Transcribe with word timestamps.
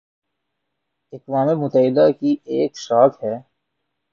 اقوام 1.13 1.47
متحدہ 1.61 2.05
کی 2.19 2.35
ایک 2.45 2.71
شاخ 2.77 3.23
ہے 3.23 3.35